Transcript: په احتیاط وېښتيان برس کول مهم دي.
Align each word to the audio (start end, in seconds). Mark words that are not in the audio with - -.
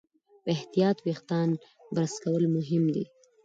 په 0.43 0.49
احتیاط 0.55 0.97
وېښتيان 1.05 1.49
برس 1.95 2.15
کول 2.23 2.43
مهم 2.55 2.83
دي. 2.93 3.05